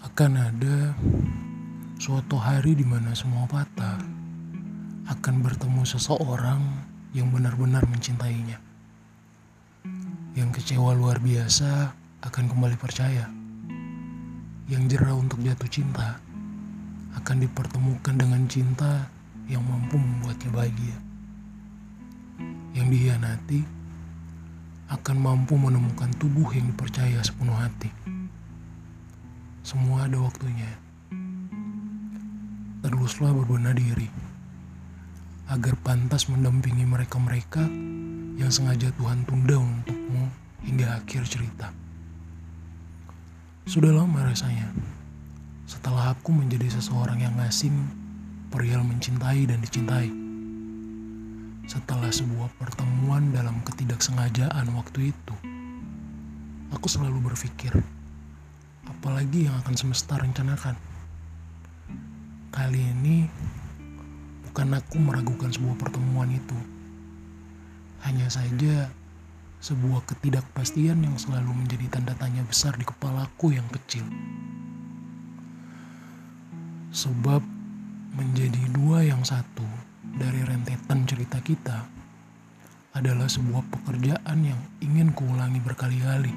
Akan 0.00 0.32
ada 0.32 0.96
suatu 2.00 2.40
hari 2.40 2.72
di 2.72 2.88
mana 2.88 3.12
semua 3.12 3.44
patah 3.44 4.00
akan 5.12 5.34
bertemu 5.44 5.84
seseorang 5.84 6.64
yang 7.12 7.28
benar-benar 7.28 7.84
mencintainya. 7.84 8.56
Yang 10.32 10.56
kecewa 10.56 10.96
luar 10.96 11.20
biasa 11.20 11.92
akan 12.24 12.44
kembali 12.48 12.80
percaya. 12.80 13.28
Yang 14.72 14.96
jerah 14.96 15.20
untuk 15.20 15.44
jatuh 15.44 15.68
cinta 15.68 16.16
akan 17.20 17.36
dipertemukan 17.44 18.16
dengan 18.16 18.48
cinta 18.48 19.04
yang 19.52 19.60
mampu 19.68 20.00
membuatnya 20.00 20.48
bahagia. 20.48 20.96
Yang 22.72 22.86
dihianati 22.88 23.60
akan 24.96 25.16
mampu 25.20 25.60
menemukan 25.60 26.08
tubuh 26.16 26.48
yang 26.56 26.72
dipercaya 26.72 27.20
sepenuh 27.20 27.60
hati. 27.60 28.19
Semua 29.70 30.10
ada 30.10 30.18
waktunya. 30.18 30.66
Teruslah 32.82 33.30
berbenah 33.30 33.70
diri 33.70 34.10
agar 35.46 35.78
pantas 35.86 36.26
mendampingi 36.26 36.82
mereka-mereka 36.82 37.70
yang 38.34 38.50
sengaja 38.50 38.90
Tuhan 38.98 39.22
tunda 39.30 39.62
untukmu 39.62 40.26
hingga 40.66 40.98
akhir 40.98 41.22
cerita. 41.30 41.70
Sudah 43.62 43.94
lama 43.94 44.26
rasanya 44.26 44.74
setelah 45.70 46.18
aku 46.18 46.34
menjadi 46.34 46.66
seseorang 46.66 47.22
yang 47.22 47.38
asing, 47.46 47.70
perihal 48.50 48.82
mencintai 48.82 49.46
dan 49.46 49.62
dicintai. 49.62 50.10
Setelah 51.70 52.10
sebuah 52.10 52.50
pertemuan 52.58 53.30
dalam 53.30 53.62
ketidaksengajaan 53.62 54.66
waktu 54.74 55.14
itu, 55.14 55.34
aku 56.74 56.90
selalu 56.90 57.22
berpikir, 57.30 57.99
apalagi 59.10 59.50
yang 59.50 59.58
akan 59.58 59.74
semesta 59.74 60.22
rencanakan. 60.22 60.78
Kali 62.54 62.78
ini, 62.78 63.26
bukan 64.46 64.70
aku 64.70 65.02
meragukan 65.02 65.50
sebuah 65.50 65.82
pertemuan 65.82 66.30
itu. 66.30 66.54
Hanya 68.06 68.30
saja, 68.30 68.86
sebuah 69.58 70.06
ketidakpastian 70.06 71.02
yang 71.02 71.18
selalu 71.18 71.58
menjadi 71.58 71.90
tanda 71.90 72.14
tanya 72.22 72.46
besar 72.46 72.78
di 72.78 72.86
kepalaku 72.86 73.50
yang 73.50 73.66
kecil. 73.74 74.06
Sebab 76.94 77.42
menjadi 78.14 78.62
dua 78.70 79.02
yang 79.02 79.26
satu 79.26 79.66
dari 80.22 80.46
rentetan 80.46 81.02
cerita 81.02 81.42
kita 81.42 81.82
adalah 82.94 83.26
sebuah 83.26 83.66
pekerjaan 83.74 84.54
yang 84.54 84.60
ingin 84.78 85.10
kuulangi 85.10 85.58
berkali-kali. 85.58 86.30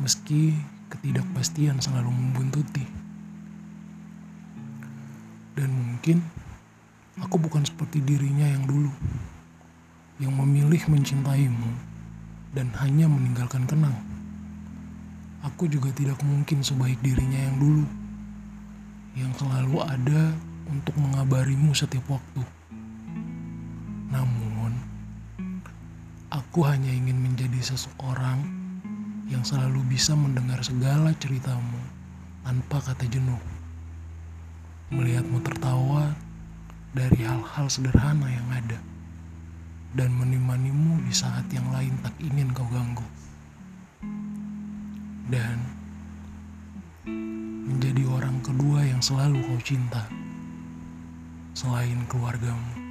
Meski 0.00 0.75
ketidakpastian 0.90 1.82
selalu 1.82 2.10
membuntuti. 2.10 2.84
Dan 5.56 5.72
mungkin 5.72 6.20
aku 7.18 7.40
bukan 7.40 7.64
seperti 7.64 8.04
dirinya 8.04 8.46
yang 8.46 8.64
dulu. 8.68 8.92
Yang 10.16 10.32
memilih 10.32 10.82
mencintaimu 10.88 11.70
dan 12.56 12.72
hanya 12.80 13.04
meninggalkan 13.08 13.68
kenang. 13.68 13.96
Aku 15.44 15.68
juga 15.68 15.92
tidak 15.92 16.18
mungkin 16.24 16.64
sebaik 16.64 16.96
dirinya 17.04 17.40
yang 17.52 17.56
dulu. 17.60 17.84
Yang 19.16 19.44
selalu 19.44 19.76
ada 19.84 20.32
untuk 20.66 20.96
mengabarimu 20.98 21.72
setiap 21.76 22.04
waktu. 22.08 22.42
Namun, 24.10 24.72
aku 26.32 26.64
hanya 26.64 26.90
ingin 26.90 27.20
menjadi 27.20 27.60
seseorang 27.60 28.65
yang 29.26 29.42
selalu 29.42 29.82
bisa 29.90 30.14
mendengar 30.14 30.62
segala 30.62 31.10
ceritamu 31.18 31.82
tanpa 32.46 32.78
kata 32.78 33.10
jenuh. 33.10 33.42
Melihatmu 34.94 35.42
tertawa 35.42 36.14
dari 36.94 37.26
hal-hal 37.26 37.66
sederhana 37.66 38.30
yang 38.30 38.46
ada 38.54 38.78
dan 39.98 40.14
menemanimu 40.14 41.02
di 41.02 41.10
saat 41.10 41.42
yang 41.50 41.66
lain 41.74 41.90
tak 42.06 42.14
ingin 42.22 42.54
kau 42.54 42.70
ganggu. 42.70 43.06
Dan 45.26 45.58
menjadi 47.66 48.06
orang 48.06 48.38
kedua 48.46 48.86
yang 48.86 49.02
selalu 49.02 49.42
kau 49.42 49.58
cinta 49.58 50.06
selain 51.58 51.98
keluargamu. 52.06 52.85